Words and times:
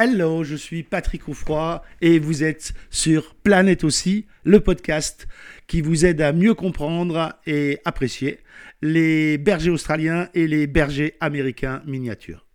Hello, 0.00 0.44
je 0.44 0.54
suis 0.54 0.84
Patrick 0.84 1.26
Oufroy 1.26 1.82
et 2.02 2.20
vous 2.20 2.44
êtes 2.44 2.72
sur 2.88 3.34
Planète 3.34 3.82
aussi, 3.82 4.26
le 4.44 4.60
podcast 4.60 5.26
qui 5.66 5.80
vous 5.80 6.06
aide 6.06 6.20
à 6.20 6.32
mieux 6.32 6.54
comprendre 6.54 7.34
et 7.48 7.80
apprécier 7.84 8.38
les 8.80 9.38
bergers 9.38 9.72
australiens 9.72 10.28
et 10.34 10.46
les 10.46 10.68
bergers 10.68 11.14
américains 11.18 11.82
miniatures. 11.84 12.46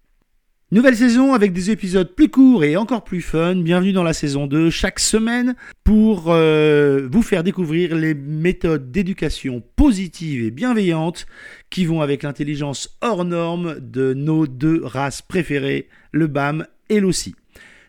Nouvelle 0.72 0.96
saison 0.96 1.34
avec 1.34 1.52
des 1.52 1.70
épisodes 1.70 2.16
plus 2.16 2.30
courts 2.30 2.64
et 2.64 2.78
encore 2.78 3.04
plus 3.04 3.22
fun. 3.22 3.58
Bienvenue 3.58 3.92
dans 3.92 4.04
la 4.04 4.14
saison 4.14 4.48
2 4.48 4.70
chaque 4.70 5.00
semaine 5.00 5.56
pour 5.84 6.28
euh, 6.30 7.10
vous 7.12 7.22
faire 7.24 7.44
découvrir 7.44 7.94
les 7.94 8.14
méthodes 8.14 8.90
d'éducation 8.90 9.62
positive 9.76 10.46
et 10.46 10.50
bienveillante 10.50 11.26
qui 11.70 11.84
vont 11.84 12.00
avec 12.00 12.24
l'intelligence 12.24 12.98
hors 13.02 13.26
norme 13.26 13.82
de 13.82 14.14
nos 14.14 14.48
deux 14.48 14.82
races 14.82 15.22
préférées, 15.22 15.90
le 16.14 16.28
BAM 16.28 16.66
l'OSSI. 17.00 17.36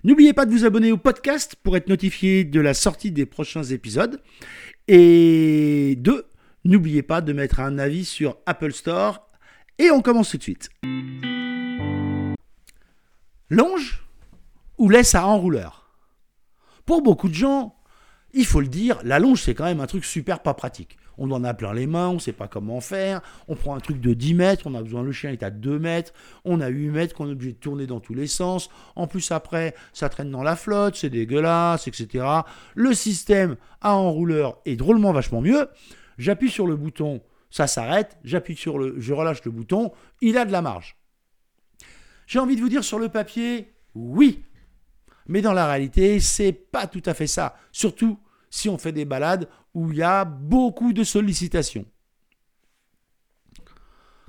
N'oubliez 0.04 0.34
pas 0.34 0.44
de 0.44 0.50
vous 0.50 0.64
abonner 0.64 0.92
au 0.92 0.98
podcast 0.98 1.56
pour 1.62 1.76
être 1.76 1.88
notifié 1.88 2.44
de 2.44 2.60
la 2.60 2.74
sortie 2.74 3.10
des 3.10 3.24
prochains 3.24 3.62
épisodes. 3.62 4.20
Et 4.86 5.96
deux, 5.98 6.26
n'oubliez 6.64 7.02
pas 7.02 7.22
de 7.22 7.32
mettre 7.32 7.60
un 7.60 7.78
avis 7.78 8.04
sur 8.04 8.36
Apple 8.44 8.72
Store. 8.72 9.26
Et 9.78 9.90
on 9.90 10.02
commence 10.02 10.30
tout 10.30 10.36
de 10.36 10.42
suite. 10.42 10.68
Longe 13.48 14.04
ou 14.78 14.90
laisse 14.90 15.14
à 15.14 15.26
enrouleur 15.26 15.90
Pour 16.84 17.00
beaucoup 17.00 17.28
de 17.28 17.34
gens, 17.34 17.74
il 18.34 18.44
faut 18.44 18.60
le 18.60 18.68
dire, 18.68 18.98
la 19.04 19.18
longe 19.18 19.42
c'est 19.42 19.54
quand 19.54 19.64
même 19.64 19.80
un 19.80 19.86
truc 19.86 20.04
super 20.04 20.40
pas 20.40 20.54
pratique. 20.54 20.98
On 21.18 21.30
en 21.30 21.44
a 21.44 21.54
plein 21.54 21.72
les 21.72 21.86
mains, 21.86 22.08
on 22.08 22.14
ne 22.14 22.18
sait 22.18 22.32
pas 22.32 22.48
comment 22.48 22.80
faire. 22.80 23.20
On 23.48 23.54
prend 23.54 23.74
un 23.76 23.80
truc 23.80 24.00
de 24.00 24.14
10 24.14 24.34
mètres, 24.34 24.66
on 24.66 24.74
a 24.74 24.82
besoin, 24.82 25.02
le 25.02 25.12
chien 25.12 25.30
est 25.30 25.42
à 25.42 25.50
2 25.50 25.78
mètres, 25.78 26.12
on 26.44 26.60
a 26.60 26.68
8 26.68 26.88
mètres 26.88 27.14
qu'on 27.14 27.28
est 27.28 27.32
obligé 27.32 27.52
de 27.52 27.58
tourner 27.58 27.86
dans 27.86 28.00
tous 28.00 28.14
les 28.14 28.26
sens. 28.26 28.68
En 28.96 29.06
plus, 29.06 29.30
après, 29.30 29.74
ça 29.92 30.08
traîne 30.08 30.30
dans 30.30 30.42
la 30.42 30.56
flotte, 30.56 30.96
c'est 30.96 31.10
dégueulasse, 31.10 31.86
etc. 31.88 32.26
Le 32.74 32.94
système 32.94 33.56
à 33.80 33.94
enrouleur 33.94 34.58
est 34.64 34.76
drôlement 34.76 35.12
vachement 35.12 35.40
mieux. 35.40 35.68
J'appuie 36.18 36.50
sur 36.50 36.66
le 36.66 36.76
bouton, 36.76 37.22
ça 37.50 37.66
s'arrête. 37.66 38.16
J'appuie 38.24 38.56
sur 38.56 38.78
le, 38.78 38.98
je 38.98 39.12
relâche 39.12 39.44
le 39.44 39.50
bouton, 39.50 39.92
il 40.20 40.36
a 40.38 40.44
de 40.44 40.52
la 40.52 40.62
marge. 40.62 40.96
J'ai 42.26 42.38
envie 42.38 42.56
de 42.56 42.60
vous 42.60 42.68
dire 42.68 42.84
sur 42.84 42.98
le 42.98 43.08
papier, 43.08 43.74
oui. 43.94 44.44
Mais 45.26 45.42
dans 45.42 45.52
la 45.52 45.66
réalité, 45.66 46.20
c'est 46.20 46.52
pas 46.52 46.86
tout 46.86 47.02
à 47.06 47.14
fait 47.14 47.26
ça. 47.26 47.56
Surtout 47.72 48.18
si 48.54 48.68
on 48.68 48.78
fait 48.78 48.92
des 48.92 49.04
balades 49.04 49.48
où 49.74 49.90
il 49.90 49.98
y 49.98 50.02
a 50.04 50.24
beaucoup 50.24 50.92
de 50.92 51.02
sollicitations. 51.02 51.86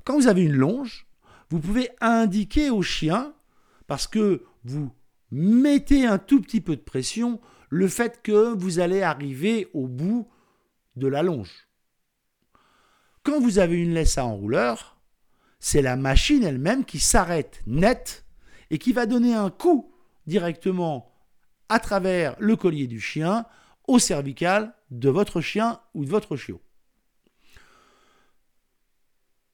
Quand 0.02 0.16
vous 0.16 0.26
avez 0.26 0.42
une 0.42 0.56
longe, 0.56 1.06
vous 1.48 1.60
pouvez 1.60 1.90
indiquer 2.00 2.68
au 2.68 2.82
chien, 2.82 3.34
parce 3.86 4.08
que 4.08 4.42
vous 4.64 4.90
mettez 5.30 6.06
un 6.06 6.18
tout 6.18 6.40
petit 6.40 6.60
peu 6.60 6.74
de 6.74 6.80
pression, 6.80 7.40
le 7.70 7.86
fait 7.86 8.20
que 8.20 8.52
vous 8.52 8.80
allez 8.80 9.00
arriver 9.00 9.70
au 9.74 9.86
bout 9.86 10.28
de 10.96 11.06
la 11.06 11.22
longe. 11.22 11.68
Quand 13.22 13.38
vous 13.40 13.60
avez 13.60 13.80
une 13.80 13.94
laisse 13.94 14.18
à 14.18 14.26
enrouleur, 14.26 14.98
c'est 15.60 15.82
la 15.82 15.94
machine 15.94 16.42
elle-même 16.42 16.84
qui 16.84 16.98
s'arrête 16.98 17.62
net 17.68 18.26
et 18.70 18.78
qui 18.78 18.92
va 18.92 19.06
donner 19.06 19.34
un 19.34 19.50
coup 19.50 19.94
directement 20.26 21.12
à 21.68 21.78
travers 21.78 22.34
le 22.40 22.56
collier 22.56 22.88
du 22.88 22.98
chien 22.98 23.46
cervical 23.98 24.74
de 24.90 25.08
votre 25.08 25.40
chien 25.40 25.80
ou 25.94 26.04
de 26.04 26.10
votre 26.10 26.36
chiot. 26.36 26.60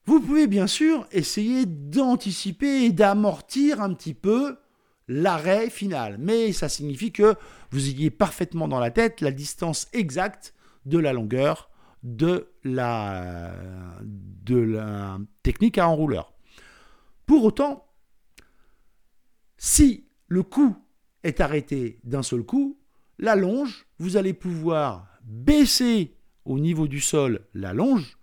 Vous 0.05 0.21
pouvez 0.21 0.47
bien 0.47 0.67
sûr 0.67 1.07
essayer 1.13 1.65
d'anticiper 1.65 2.85
et 2.85 2.93
d'amortir 2.93 3.81
un 3.81 3.95
petit 3.95 4.15
peu 4.15 4.57
l'arrêt 5.07 5.71
final, 5.71 6.19
mais 6.19 6.53
ça 6.53 6.69
signifie 6.69 7.13
que 7.13 7.35
vous 7.71 7.89
ayez 7.89 8.11
parfaitement 8.11 8.69
dans 8.69 8.81
la 8.81 8.91
tête 8.91 9.21
la 9.21 9.31
distance 9.31 9.89
exacte 9.93 10.55
de 10.87 10.99
la 10.99 11.13
longueur 11.13 11.71
de 12.03 12.53
la, 12.65 13.53
de 14.03 14.57
la 14.57 15.19
technique 15.43 15.79
à 15.79 15.89
enrouleur. 15.89 16.33
Pour 17.27 17.45
autant, 17.45 17.87
si 19.57 20.09
le 20.27 20.43
coup 20.43 20.77
est 21.23 21.41
arrêté 21.41 22.01
d'un 22.03 22.23
seul 22.23 22.43
coup, 22.43 22.82
la 23.23 23.37
longe, 23.37 23.87
vous 23.99 24.17
allez 24.17 24.35
pouvoir 24.35 25.07
baisser 25.23 26.17
au 26.45 26.59
niveau 26.59 26.89
du 26.89 27.01
sol 27.01 27.47
la 27.55 27.73
longe 27.73 28.19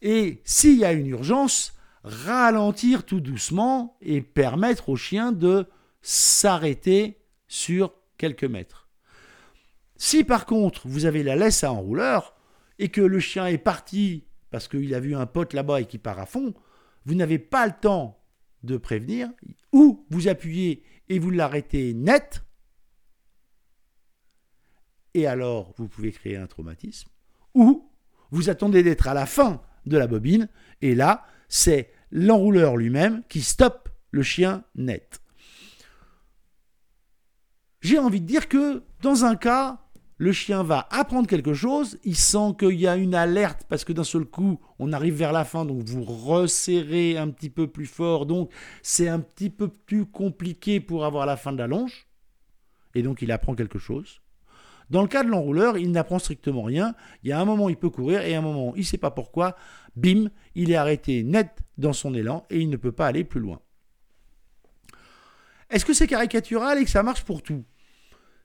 et 0.00 0.40
s'il 0.44 0.78
y 0.78 0.84
a 0.84 0.92
une 0.92 1.08
urgence, 1.08 1.74
ralentir 2.04 3.04
tout 3.04 3.20
doucement 3.20 3.98
et 4.00 4.22
permettre 4.22 4.88
au 4.88 4.94
chien 4.94 5.32
de 5.32 5.66
s'arrêter 6.00 7.18
sur 7.48 7.92
quelques 8.16 8.44
mètres. 8.44 8.88
Si 9.96 10.22
par 10.22 10.46
contre 10.46 10.86
vous 10.86 11.04
avez 11.04 11.24
la 11.24 11.34
laisse 11.34 11.64
à 11.64 11.72
enrouleur 11.72 12.36
et 12.78 12.90
que 12.90 13.00
le 13.00 13.18
chien 13.18 13.46
est 13.48 13.58
parti 13.58 14.28
parce 14.52 14.68
qu'il 14.68 14.94
a 14.94 15.00
vu 15.00 15.16
un 15.16 15.26
pote 15.26 15.54
là-bas 15.54 15.80
et 15.80 15.86
qui 15.86 15.98
part 15.98 16.20
à 16.20 16.26
fond, 16.26 16.54
vous 17.04 17.16
n'avez 17.16 17.40
pas 17.40 17.66
le 17.66 17.74
temps 17.80 18.22
de 18.62 18.76
prévenir, 18.76 19.28
ou 19.72 20.06
vous 20.10 20.28
appuyez 20.28 20.84
et 21.08 21.18
vous 21.18 21.30
l'arrêtez 21.30 21.94
net, 21.94 22.42
et 25.18 25.26
alors 25.26 25.72
vous 25.76 25.88
pouvez 25.88 26.12
créer 26.12 26.36
un 26.36 26.46
traumatisme, 26.46 27.08
ou 27.54 27.90
vous 28.30 28.50
attendez 28.50 28.82
d'être 28.82 29.08
à 29.08 29.14
la 29.14 29.26
fin 29.26 29.60
de 29.86 29.96
la 29.96 30.06
bobine, 30.06 30.48
et 30.80 30.94
là, 30.94 31.26
c'est 31.48 31.90
l'enrouleur 32.10 32.76
lui-même 32.76 33.22
qui 33.28 33.42
stoppe 33.42 33.88
le 34.10 34.22
chien 34.22 34.64
net. 34.74 35.20
J'ai 37.80 37.98
envie 37.98 38.20
de 38.20 38.26
dire 38.26 38.48
que 38.48 38.82
dans 39.02 39.24
un 39.24 39.36
cas, 39.36 39.80
le 40.16 40.32
chien 40.32 40.64
va 40.64 40.88
apprendre 40.90 41.28
quelque 41.28 41.54
chose, 41.54 41.98
il 42.02 42.16
sent 42.16 42.54
qu'il 42.58 42.74
y 42.74 42.88
a 42.88 42.96
une 42.96 43.14
alerte 43.14 43.64
parce 43.68 43.84
que 43.84 43.92
d'un 43.92 44.04
seul 44.04 44.24
coup, 44.24 44.60
on 44.78 44.92
arrive 44.92 45.14
vers 45.14 45.32
la 45.32 45.44
fin, 45.44 45.64
donc 45.64 45.84
vous 45.84 46.02
resserrez 46.02 47.16
un 47.16 47.30
petit 47.30 47.50
peu 47.50 47.68
plus 47.68 47.86
fort, 47.86 48.26
donc 48.26 48.52
c'est 48.82 49.08
un 49.08 49.20
petit 49.20 49.48
peu 49.48 49.68
plus 49.68 50.06
compliqué 50.06 50.80
pour 50.80 51.04
avoir 51.04 51.24
la 51.24 51.36
fin 51.36 51.52
de 51.52 51.58
la 51.58 51.68
longe, 51.68 52.08
et 52.94 53.02
donc 53.02 53.22
il 53.22 53.30
apprend 53.30 53.54
quelque 53.54 53.78
chose. 53.78 54.20
Dans 54.90 55.02
le 55.02 55.08
cas 55.08 55.22
de 55.22 55.28
l'enrouleur, 55.28 55.76
il 55.76 55.90
n'apprend 55.90 56.18
strictement 56.18 56.62
rien. 56.62 56.94
Il 57.22 57.28
y 57.28 57.32
a 57.32 57.40
un 57.40 57.44
moment, 57.44 57.68
il 57.68 57.76
peut 57.76 57.90
courir 57.90 58.22
et 58.22 58.34
un 58.34 58.40
moment, 58.40 58.72
il 58.74 58.80
ne 58.80 58.84
sait 58.84 58.98
pas 58.98 59.10
pourquoi, 59.10 59.56
bim, 59.96 60.30
il 60.54 60.70
est 60.70 60.76
arrêté 60.76 61.22
net 61.22 61.50
dans 61.76 61.92
son 61.92 62.14
élan 62.14 62.46
et 62.50 62.60
il 62.60 62.70
ne 62.70 62.76
peut 62.76 62.92
pas 62.92 63.06
aller 63.06 63.24
plus 63.24 63.40
loin. 63.40 63.60
Est-ce 65.70 65.84
que 65.84 65.92
c'est 65.92 66.06
caricatural 66.06 66.78
et 66.78 66.84
que 66.84 66.90
ça 66.90 67.02
marche 67.02 67.24
pour 67.24 67.42
tout? 67.42 67.64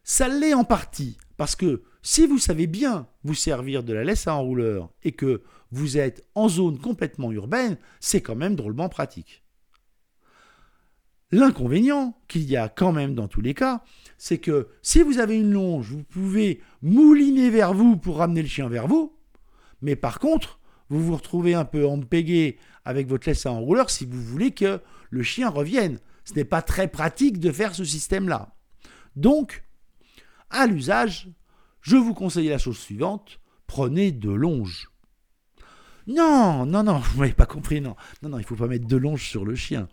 Ça 0.03 0.27
l'est 0.27 0.53
en 0.53 0.65
partie, 0.65 1.17
parce 1.37 1.55
que 1.55 1.83
si 2.01 2.27
vous 2.27 2.37
savez 2.37 2.67
bien 2.67 3.07
vous 3.23 3.35
servir 3.35 3.83
de 3.83 3.93
la 3.93 4.03
laisse 4.03 4.27
à 4.27 4.35
enrouleur 4.35 4.89
et 5.03 5.13
que 5.13 5.43
vous 5.71 5.97
êtes 5.97 6.27
en 6.35 6.49
zone 6.49 6.77
complètement 6.77 7.31
urbaine, 7.31 7.77
c'est 8.01 8.21
quand 8.21 8.35
même 8.35 8.55
drôlement 8.55 8.89
pratique. 8.89 9.43
L'inconvénient 11.33 12.15
qu'il 12.27 12.43
y 12.43 12.57
a 12.57 12.69
quand 12.69 12.91
même 12.91 13.15
dans 13.15 13.27
tous 13.27 13.41
les 13.41 13.55
cas, 13.55 13.83
c'est 14.19 14.37
que 14.37 14.67
si 14.83 15.01
vous 15.01 15.17
avez 15.17 15.35
une 15.35 15.51
longe, 15.51 15.89
vous 15.89 16.03
pouvez 16.03 16.61
mouliner 16.83 17.49
vers 17.49 17.73
vous 17.73 17.97
pour 17.97 18.17
ramener 18.17 18.43
le 18.43 18.47
chien 18.47 18.69
vers 18.69 18.87
vous, 18.87 19.17
mais 19.81 19.95
par 19.95 20.19
contre, 20.19 20.59
vous 20.89 21.03
vous 21.03 21.15
retrouvez 21.15 21.55
un 21.55 21.65
peu 21.65 21.87
empégué 21.87 22.59
avec 22.85 23.07
votre 23.07 23.27
laisse 23.27 23.47
à 23.47 23.51
enrouleur 23.51 23.89
si 23.89 24.05
vous 24.05 24.21
voulez 24.21 24.51
que 24.51 24.79
le 25.09 25.23
chien 25.23 25.49
revienne. 25.49 25.97
Ce 26.23 26.35
n'est 26.35 26.45
pas 26.45 26.61
très 26.61 26.87
pratique 26.87 27.39
de 27.39 27.51
faire 27.51 27.73
ce 27.73 27.83
système-là. 27.83 28.53
Donc, 29.15 29.63
à 30.51 30.67
l'usage, 30.67 31.29
je 31.81 31.95
vous 31.95 32.13
conseille 32.13 32.49
la 32.49 32.59
chose 32.59 32.77
suivante, 32.77 33.39
prenez 33.65 34.11
de 34.11 34.29
longe. 34.29 34.91
Non, 36.05 36.67
non, 36.67 36.83
non, 36.83 36.99
vous 36.99 37.21
m'avez 37.21 37.33
pas 37.33 37.47
compris, 37.47 37.81
non. 37.81 37.95
Non, 38.21 38.29
non, 38.29 38.37
il 38.37 38.41
ne 38.41 38.45
faut 38.45 38.55
pas 38.55 38.67
mettre 38.67 38.85
de 38.85 38.97
longe 38.97 39.27
sur 39.27 39.45
le 39.45 39.55
chien. 39.55 39.87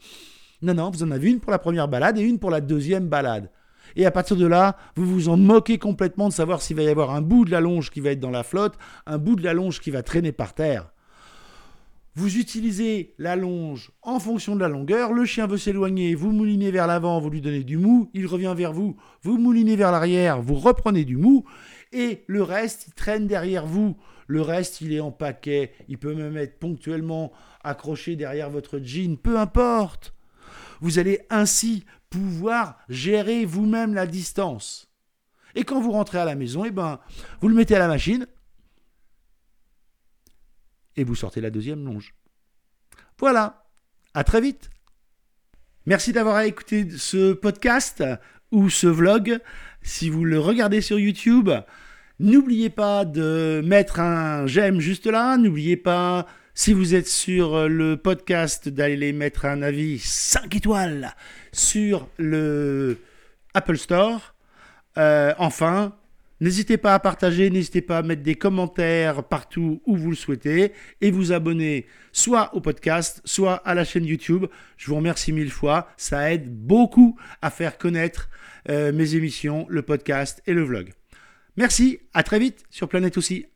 Non, 0.63 0.75
non, 0.75 0.91
vous 0.91 1.03
en 1.03 1.11
avez 1.11 1.31
une 1.31 1.41
pour 1.41 1.53
la 1.53 1.59
première 1.59 1.89
balade 1.89 2.19
et 2.19 2.23
une 2.23 2.39
pour 2.39 2.51
la 2.51 2.61
deuxième 2.61 3.09
balade. 3.09 3.51
Et 3.97 4.07
à 4.07 4.11
partir 4.11 4.37
de 4.37 4.47
là, 4.47 4.77
vous 4.95 5.07
vous 5.07 5.29
en 5.29 5.37
moquez 5.37 5.79
complètement 5.79 6.29
de 6.29 6.33
savoir 6.33 6.63
s'il 6.63 6.77
va 6.77 6.83
y 6.83 6.89
avoir 6.89 7.11
un 7.11 7.23
bout 7.23 7.45
de 7.45 7.51
la 7.51 7.61
longe 7.61 7.91
qui 7.91 8.01
va 8.01 8.11
être 8.11 8.21
dans 8.21 8.31
la 8.31 8.43
flotte, 8.43 8.75
un 9.07 9.19
bout 9.19 9.37
de 9.37 9.43
la 9.43 9.55
longe 9.55 9.81
qui 9.81 9.91
va 9.91 10.03
traîner 10.03 10.33
par 10.33 10.55
terre. 10.55 10.91
Vous 12.17 12.39
utilisez 12.39 13.15
la 13.19 13.37
longe 13.37 13.93
en 14.03 14.19
fonction 14.19 14.57
de 14.57 14.61
la 14.61 14.69
longueur, 14.69 15.13
le 15.13 15.25
chien 15.25 15.47
veut 15.47 15.57
s'éloigner, 15.57 16.15
vous 16.15 16.33
moulinez 16.33 16.73
vers 16.73 16.89
l'avant, 16.89 17.21
vous 17.21 17.31
lui 17.31 17.41
donnez 17.41 17.63
du 17.63 17.79
mou, 17.79 18.11
il 18.15 18.27
revient 18.27 18.53
vers 18.57 18.73
vous, 18.73 18.97
vous 19.23 19.39
moulinez 19.39 19.77
vers 19.77 19.93
l'arrière, 19.93 20.43
vous 20.43 20.57
reprenez 20.57 21.05
du 21.05 21.17
mou, 21.17 21.45
et 21.93 22.25
le 22.27 22.43
reste, 22.43 22.89
il 22.89 22.95
traîne 22.95 23.27
derrière 23.27 23.65
vous. 23.65 23.97
Le 24.27 24.43
reste, 24.43 24.81
il 24.81 24.93
est 24.93 25.01
en 25.01 25.11
paquet, 25.11 25.73
il 25.89 25.99
peut 25.99 26.15
même 26.15 26.37
être 26.37 26.59
ponctuellement 26.59 27.33
accroché 27.65 28.17
derrière 28.17 28.51
votre 28.51 28.79
jean, 28.79 29.17
peu 29.17 29.39
importe. 29.39 30.15
Vous 30.81 30.99
allez 30.99 31.21
ainsi 31.31 31.85
pouvoir 32.09 32.79
gérer 32.89 33.45
vous-même 33.45 33.95
la 33.95 34.07
distance. 34.07 34.89
Et 35.55 35.65
quand 35.65 35.81
vous 35.81 35.93
rentrez 35.93 36.19
à 36.19 36.25
la 36.25 36.35
maison, 36.35 36.65
eh 36.65 36.71
ben, 36.71 37.01
vous 37.41 37.49
le 37.49 37.55
mettez 37.55 37.77
à 37.77 37.79
la 37.79 37.89
machine 37.89 38.27
et 40.97 41.05
vous 41.05 41.15
sortez 41.15 41.41
la 41.41 41.51
deuxième 41.51 41.85
longe. 41.85 42.15
Voilà. 43.19 43.67
À 44.13 44.25
très 44.25 44.41
vite. 44.41 44.71
Merci 45.87 46.13
d'avoir 46.13 46.41
écouté 46.41 46.87
ce 46.91 47.33
podcast 47.33 48.05
ou 48.51 48.69
ce 48.69 48.87
vlog. 48.87 49.41
Si 49.83 50.11
vous 50.11 50.25
le 50.25 50.39
regardez 50.39 50.81
sur 50.81 50.99
YouTube, 50.99 51.51
n'oubliez 52.19 52.71
pas 52.71 53.05
de 53.05 53.63
mettre 53.65 54.01
un 54.01 54.47
j'aime 54.47 54.81
juste 54.81 55.07
là. 55.07 55.37
N'oubliez 55.37 55.77
pas, 55.77 56.27
si 56.61 56.75
vous 56.75 56.95
êtes 56.95 57.09
sur 57.09 57.71
le 57.71 57.97
podcast, 57.97 58.69
d'aller 58.69 59.15
mettre 59.15 59.47
un 59.47 59.63
avis 59.63 59.99
5 59.99 60.57
étoiles 60.57 61.17
sur 61.55 62.07
le 62.19 62.99
Apple 63.55 63.79
Store. 63.79 64.35
Euh, 64.99 65.33
enfin, 65.39 65.97
N'hésitez 66.43 66.77
pas 66.77 66.95
à 66.95 66.99
partager, 66.99 67.49
n'hésitez 67.49 67.81
pas 67.81 67.99
à 67.99 68.03
mettre 68.03 68.23
des 68.23 68.35
commentaires 68.35 69.25
partout 69.25 69.81
où 69.87 69.97
vous 69.97 70.11
le 70.11 70.17
souhaitez 70.17 70.73
et 71.01 71.11
vous 71.11 71.33
abonner 71.33 71.87
soit 72.13 72.55
au 72.55 72.61
podcast, 72.61 73.23
soit 73.25 73.57
à 73.57 73.75
la 73.75 73.85
chaîne 73.85 74.05
YouTube. 74.05 74.45
Je 74.77 74.87
vous 74.89 74.97
remercie 74.97 75.33
mille 75.33 75.51
fois, 75.51 75.89
ça 75.97 76.31
aide 76.31 76.51
beaucoup 76.51 77.19
à 77.41 77.51
faire 77.51 77.79
connaître 77.79 78.29
euh, 78.69 78.93
mes 78.93 79.15
émissions, 79.15 79.67
le 79.71 79.81
podcast 79.81 80.43
et 80.47 80.53
le 80.53 80.63
vlog. 80.63 80.93
Merci, 81.57 82.01
à 82.13 82.23
très 82.23 82.39
vite 82.39 82.65
sur 82.69 82.89
Planète 82.89 83.17
aussi. 83.17 83.47